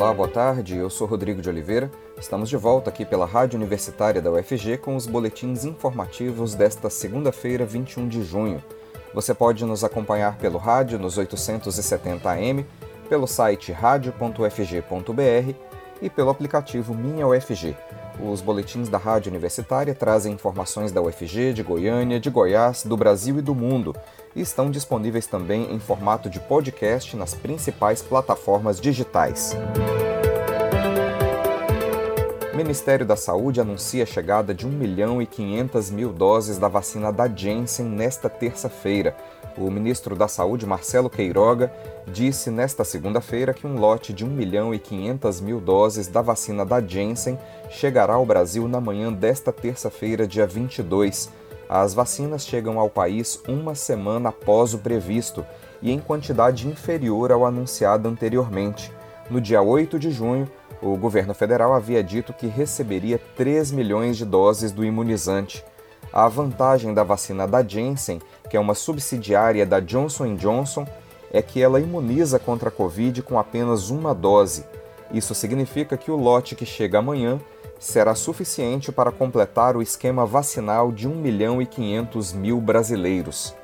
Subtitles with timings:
[0.00, 0.78] Olá, boa tarde.
[0.78, 1.90] Eu sou Rodrigo de Oliveira.
[2.18, 7.66] Estamos de volta aqui pela Rádio Universitária da UFG com os boletins informativos desta segunda-feira,
[7.66, 8.64] 21 de junho.
[9.12, 12.64] Você pode nos acompanhar pelo rádio nos 870 AM,
[13.10, 15.54] pelo site radio.ufg.br
[16.00, 17.76] e pelo aplicativo Minha UFG.
[18.22, 23.38] Os boletins da Rádio Universitária trazem informações da UFG, de Goiânia, de Goiás, do Brasil
[23.38, 23.94] e do mundo
[24.34, 29.56] e estão disponíveis também em formato de podcast nas principais plataformas digitais.
[32.52, 36.68] O Ministério da Saúde anuncia a chegada de 1 milhão e 500 mil doses da
[36.68, 39.16] vacina da Janssen nesta terça-feira.
[39.60, 41.70] O ministro da Saúde, Marcelo Queiroga,
[42.06, 46.64] disse nesta segunda-feira que um lote de 1 milhão e 500 mil doses da vacina
[46.64, 47.38] da Janssen
[47.68, 51.28] chegará ao Brasil na manhã desta terça-feira, dia 22.
[51.68, 55.44] As vacinas chegam ao país uma semana após o previsto
[55.82, 58.90] e em quantidade inferior ao anunciado anteriormente.
[59.28, 64.24] No dia 8 de junho, o governo federal havia dito que receberia 3 milhões de
[64.24, 65.62] doses do imunizante.
[66.12, 70.86] A vantagem da vacina da Janssen, que é uma subsidiária da Johnson Johnson,
[71.32, 74.64] é que ela imuniza contra a Covid com apenas uma dose.
[75.12, 77.40] Isso significa que o lote que chega amanhã
[77.78, 83.54] será suficiente para completar o esquema vacinal de 1 milhão e 500 mil brasileiros.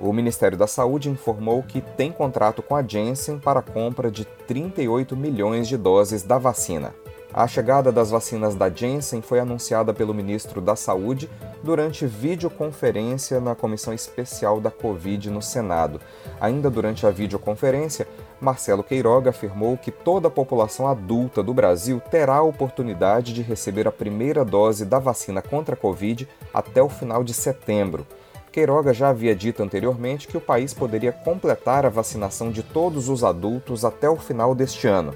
[0.00, 4.24] O Ministério da Saúde informou que tem contrato com a Janssen para a compra de
[4.24, 6.94] 38 milhões de doses da vacina.
[7.32, 11.28] A chegada das vacinas da Janssen foi anunciada pelo ministro da Saúde
[11.62, 16.00] durante videoconferência na Comissão Especial da Covid no Senado.
[16.40, 18.08] Ainda durante a videoconferência,
[18.40, 23.86] Marcelo Queiroga afirmou que toda a população adulta do Brasil terá a oportunidade de receber
[23.86, 28.06] a primeira dose da vacina contra a Covid até o final de setembro.
[28.50, 33.22] Queiroga já havia dito anteriormente que o país poderia completar a vacinação de todos os
[33.22, 35.12] adultos até o final deste ano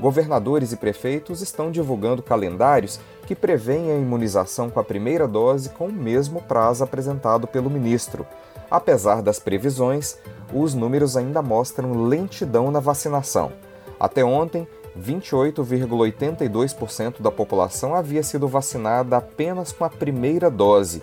[0.00, 5.86] governadores e prefeitos estão divulgando calendários que prevêem a imunização com a primeira dose com
[5.86, 8.26] o mesmo prazo apresentado pelo ministro.
[8.70, 10.18] Apesar das previsões,
[10.52, 13.52] os números ainda mostram lentidão na vacinação.
[13.98, 21.02] Até ontem, 28,82% da população havia sido vacinada apenas com a primeira dose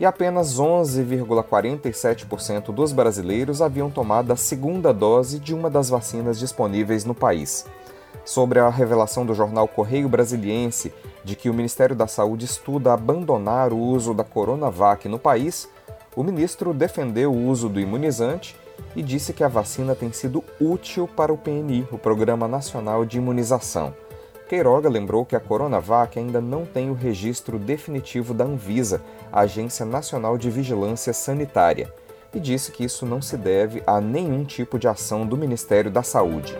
[0.00, 7.04] e apenas 11,47% dos brasileiros haviam tomado a segunda dose de uma das vacinas disponíveis
[7.04, 7.64] no país
[8.24, 10.92] sobre a revelação do jornal Correio Brasiliense
[11.24, 15.68] de que o Ministério da Saúde estuda abandonar o uso da Coronavac no país,
[16.14, 18.56] o ministro defendeu o uso do imunizante
[18.94, 23.18] e disse que a vacina tem sido útil para o PNI, o Programa Nacional de
[23.18, 23.94] Imunização.
[24.48, 29.00] Queiroga lembrou que a Coronavac ainda não tem o registro definitivo da Anvisa,
[29.32, 31.92] a Agência Nacional de Vigilância Sanitária,
[32.34, 36.02] e disse que isso não se deve a nenhum tipo de ação do Ministério da
[36.02, 36.54] Saúde.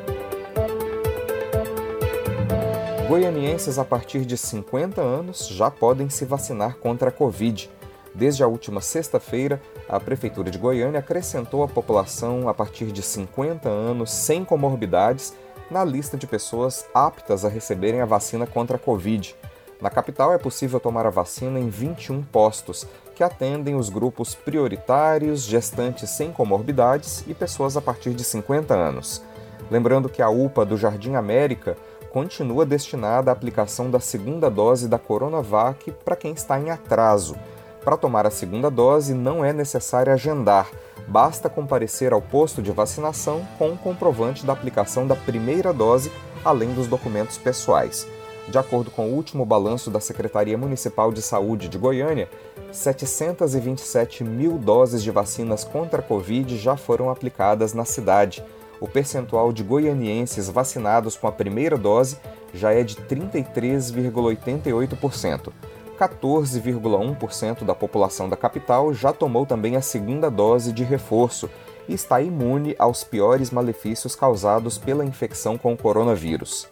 [3.13, 7.71] Goianienses a partir de 50 anos já podem se vacinar contra a Covid.
[8.15, 13.69] Desde a última sexta-feira, a Prefeitura de Goiânia acrescentou a população a partir de 50
[13.69, 15.35] anos sem comorbidades
[15.71, 19.37] na lista de pessoas aptas a receberem a vacina contra a Covid.
[19.79, 25.43] Na capital é possível tomar a vacina em 21 postos, que atendem os grupos prioritários,
[25.43, 29.23] gestantes sem comorbidades e pessoas a partir de 50 anos.
[29.71, 31.77] Lembrando que a UPA do Jardim América
[32.13, 37.35] continua destinada à aplicação da segunda dose da Coronavac para quem está em atraso.
[37.83, 40.71] Para tomar a segunda dose, não é necessário agendar,
[41.09, 46.13] basta comparecer ao posto de vacinação com um comprovante da aplicação da primeira dose,
[46.45, 48.07] além dos documentos pessoais.
[48.47, 52.29] De acordo com o último balanço da Secretaria Municipal de Saúde de Goiânia,
[52.71, 58.45] 727 mil doses de vacinas contra a Covid já foram aplicadas na cidade
[58.83, 62.19] o percentual de goianienses vacinados com a primeira dose
[62.53, 65.53] já é de 33,88%.
[65.97, 71.49] 14,1% da população da capital já tomou também a segunda dose de reforço
[71.89, 76.67] e está imune aos piores malefícios causados pela infecção com o coronavírus.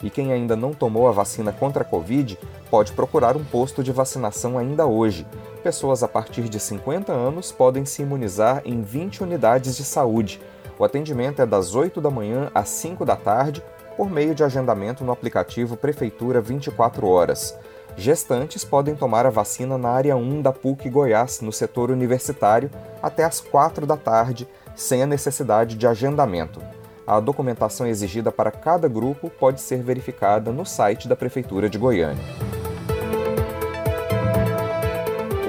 [0.00, 2.38] E quem ainda não tomou a vacina contra a Covid
[2.70, 5.26] pode procurar um posto de vacinação ainda hoje.
[5.64, 10.40] Pessoas a partir de 50 anos podem se imunizar em 20 unidades de saúde
[10.78, 13.62] o atendimento é das 8 da manhã às 5 da tarde,
[13.96, 17.56] por meio de agendamento no aplicativo Prefeitura 24 Horas.
[17.96, 22.70] Gestantes podem tomar a vacina na área 1 da PUC Goiás, no setor universitário,
[23.02, 24.46] até às 4 da tarde,
[24.76, 26.62] sem a necessidade de agendamento.
[27.04, 32.57] A documentação exigida para cada grupo pode ser verificada no site da Prefeitura de Goiânia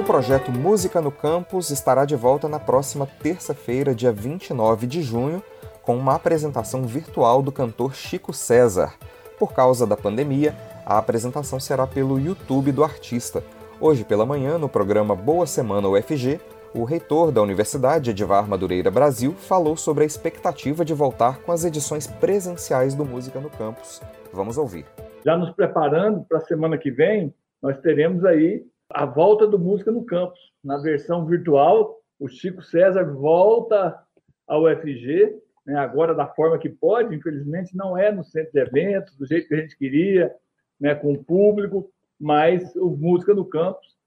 [0.10, 5.40] projeto Música no Campus estará de volta na próxima terça-feira, dia 29 de junho,
[5.84, 8.96] com uma apresentação virtual do cantor Chico César.
[9.38, 13.44] Por causa da pandemia, a apresentação será pelo YouTube do artista.
[13.80, 16.42] Hoje pela manhã, no programa Boa Semana UFG,
[16.74, 21.64] o reitor da Universidade, Edivar Madureira Brasil, falou sobre a expectativa de voltar com as
[21.64, 24.02] edições presenciais do Música no Campus.
[24.34, 24.88] Vamos ouvir.
[25.24, 27.32] Já nos preparando para a semana que vem,
[27.62, 30.40] nós teremos aí a volta do Música no Campus.
[30.64, 34.02] Na versão virtual, o Chico César volta
[34.48, 39.16] ao UFG, né, agora da forma que pode, infelizmente não é no centro de eventos,
[39.16, 40.34] do jeito que a gente queria,
[40.80, 44.00] né, com o público, mas o Música no Campus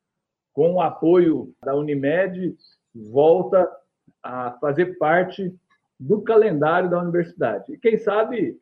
[0.52, 2.56] com o apoio da Unimed,
[2.94, 3.70] volta
[4.22, 5.54] a fazer parte
[5.98, 7.72] do calendário da universidade.
[7.72, 8.60] E quem sabe,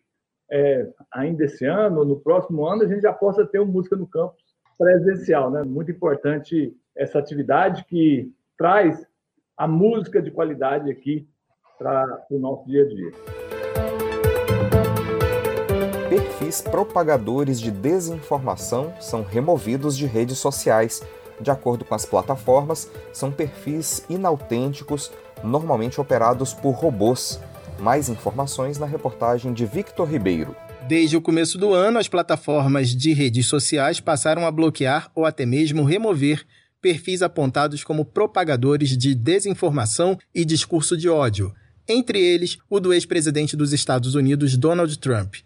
[0.50, 4.06] é, ainda esse ano, no próximo ano, a gente já possa ter uma música no
[4.06, 4.39] campus
[4.80, 5.50] presencial.
[5.50, 5.62] Né?
[5.62, 9.06] Muito importante essa atividade que traz
[9.54, 11.28] a música de qualidade aqui
[11.78, 13.12] para o nosso dia a dia.
[16.08, 21.02] Perfis propagadores de desinformação são removidos de redes sociais
[21.40, 25.10] de acordo com as plataformas, são perfis inautênticos,
[25.42, 27.40] normalmente operados por robôs.
[27.78, 30.54] Mais informações na reportagem de Victor Ribeiro.
[30.90, 35.46] Desde o começo do ano, as plataformas de redes sociais passaram a bloquear ou até
[35.46, 36.44] mesmo remover
[36.82, 41.54] perfis apontados como propagadores de desinformação e discurso de ódio,
[41.86, 45.36] entre eles o do ex-presidente dos Estados Unidos Donald Trump.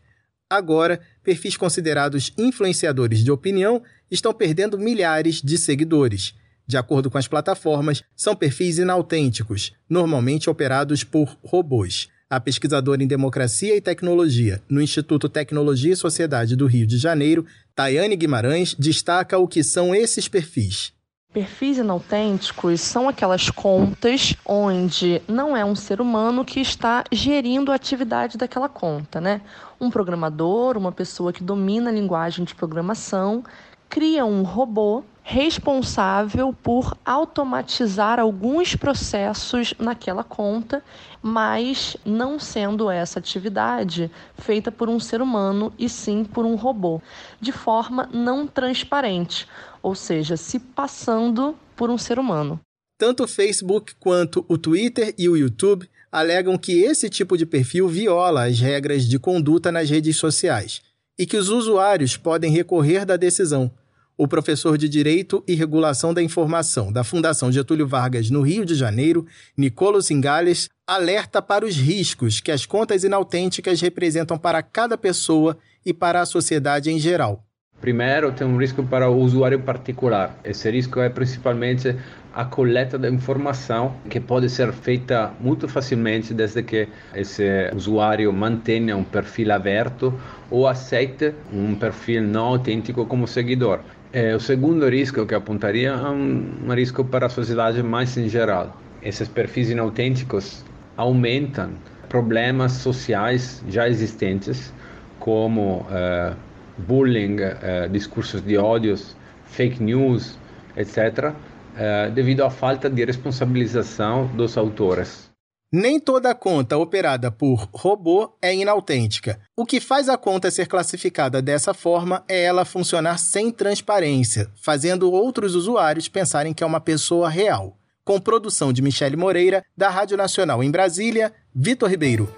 [0.48, 6.34] Agora, perfis considerados influenciadores de opinião estão perdendo milhares de seguidores.
[6.66, 12.08] De acordo com as plataformas, são perfis inautênticos, normalmente operados por robôs.
[12.28, 17.44] A pesquisadora em democracia e tecnologia no Instituto Tecnologia e Sociedade do Rio de Janeiro,
[17.74, 20.92] Tayane Guimarães, destaca o que são esses perfis.
[21.34, 27.74] Perfis inautênticos são aquelas contas onde não é um ser humano que está gerindo a
[27.74, 29.40] atividade daquela conta, né?
[29.80, 33.42] Um programador, uma pessoa que domina a linguagem de programação,
[33.88, 40.84] cria um robô responsável por automatizar alguns processos naquela conta,
[41.22, 47.00] mas não sendo essa atividade feita por um ser humano e sim por um robô,
[47.40, 49.48] de forma não transparente
[49.84, 52.58] ou seja, se passando por um ser humano.
[52.98, 57.86] Tanto o Facebook quanto o Twitter e o YouTube alegam que esse tipo de perfil
[57.86, 60.80] viola as regras de conduta nas redes sociais
[61.18, 63.70] e que os usuários podem recorrer da decisão.
[64.16, 68.74] O professor de Direito e Regulação da Informação da Fundação Getúlio Vargas, no Rio de
[68.74, 69.26] Janeiro,
[69.56, 75.92] Nicolo Singales, alerta para os riscos que as contas inautênticas representam para cada pessoa e
[75.92, 77.44] para a sociedade em geral.
[77.80, 80.38] Primeiro, tem um risco para o usuário particular.
[80.44, 81.96] Esse risco é principalmente
[82.34, 88.96] a coleta da informação, que pode ser feita muito facilmente desde que esse usuário mantenha
[88.96, 90.12] um perfil aberto
[90.50, 93.80] ou aceite um perfil não autêntico como seguidor.
[94.12, 98.28] E o segundo risco que apontaria é um, um risco para a sociedade mais em
[98.28, 98.76] geral.
[99.02, 100.64] Esses perfis inautênticos
[100.96, 101.70] aumentam
[102.08, 104.72] problemas sociais já existentes,
[105.18, 106.34] como uh,
[106.78, 109.16] bullying, uh, discursos de ódios,
[109.46, 110.38] fake news,
[110.76, 111.32] etc.,
[111.76, 115.30] eh, devido à falta de responsabilização dos autores.
[115.72, 119.40] Nem toda conta operada por robô é inautêntica.
[119.56, 125.10] O que faz a conta ser classificada dessa forma é ela funcionar sem transparência, fazendo
[125.10, 127.76] outros usuários pensarem que é uma pessoa real.
[128.04, 132.28] Com produção de Michele Moreira, da Rádio Nacional em Brasília, Vitor Ribeiro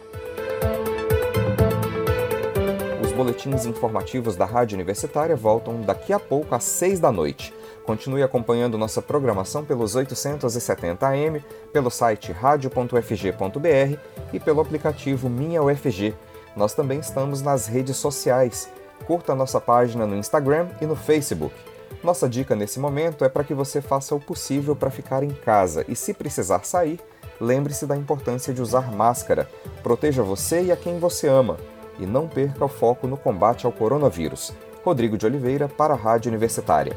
[3.16, 7.52] boletins informativos da Rádio Universitária voltam daqui a pouco às 6 da noite.
[7.82, 11.42] Continue acompanhando nossa programação pelos 870 AM,
[11.72, 13.98] pelo site radio.ufg.br
[14.34, 16.14] e pelo aplicativo Minha UFG.
[16.54, 18.68] Nós também estamos nas redes sociais.
[19.06, 21.54] Curta nossa página no Instagram e no Facebook.
[22.04, 25.86] Nossa dica nesse momento é para que você faça o possível para ficar em casa
[25.88, 27.00] e, se precisar sair,
[27.40, 29.48] lembre-se da importância de usar máscara.
[29.82, 31.56] Proteja você e a quem você ama
[31.98, 34.52] e não perca o foco no combate ao coronavírus.
[34.84, 36.96] Rodrigo de Oliveira para a Rádio Universitária.